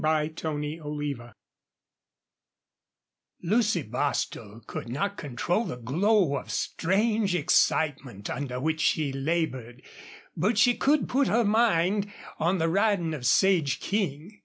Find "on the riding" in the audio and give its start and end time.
12.39-13.13